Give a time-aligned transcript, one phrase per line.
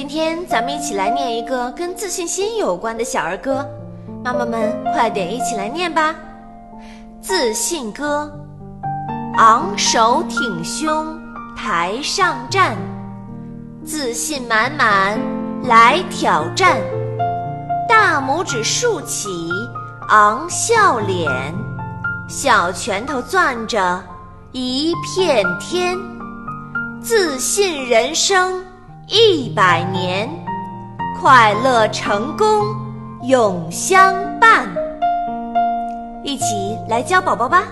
[0.00, 3.68] 今天咱们一起来念一个跟自信心有关的小儿歌，
[4.24, 6.14] 妈妈们快点一起来念吧！
[7.20, 8.32] 自信歌，
[9.36, 11.20] 昂首挺胸
[11.54, 12.78] 台上站，
[13.84, 15.20] 自信满满
[15.64, 16.78] 来挑战，
[17.86, 19.50] 大拇指竖起
[20.08, 21.30] 昂笑脸，
[22.26, 24.02] 小拳头攥着
[24.52, 25.94] 一片天，
[27.02, 28.64] 自信人生。
[29.12, 30.30] 一百年，
[31.20, 32.64] 快乐成功
[33.24, 34.68] 永相伴。
[36.22, 37.64] 一起来教宝宝吧。